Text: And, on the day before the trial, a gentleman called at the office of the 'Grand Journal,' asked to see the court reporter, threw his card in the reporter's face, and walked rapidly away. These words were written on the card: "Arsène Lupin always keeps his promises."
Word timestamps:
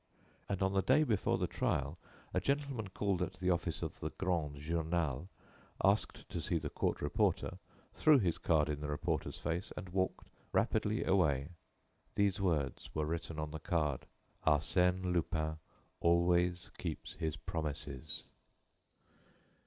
And, 0.49 0.63
on 0.63 0.73
the 0.73 0.81
day 0.81 1.03
before 1.03 1.37
the 1.37 1.45
trial, 1.45 1.99
a 2.33 2.39
gentleman 2.39 2.87
called 2.87 3.21
at 3.21 3.33
the 3.33 3.51
office 3.51 3.83
of 3.83 3.99
the 3.99 4.09
'Grand 4.09 4.55
Journal,' 4.57 5.29
asked 5.85 6.27
to 6.29 6.41
see 6.41 6.57
the 6.57 6.71
court 6.71 7.03
reporter, 7.03 7.59
threw 7.93 8.17
his 8.17 8.39
card 8.39 8.67
in 8.67 8.81
the 8.81 8.87
reporter's 8.89 9.37
face, 9.37 9.71
and 9.77 9.89
walked 9.89 10.31
rapidly 10.53 11.03
away. 11.05 11.49
These 12.15 12.41
words 12.41 12.89
were 12.95 13.05
written 13.05 13.37
on 13.37 13.51
the 13.51 13.59
card: 13.59 14.07
"Arsène 14.47 15.13
Lupin 15.13 15.57
always 15.99 16.71
keeps 16.79 17.13
his 17.13 17.37
promises." 17.37 18.23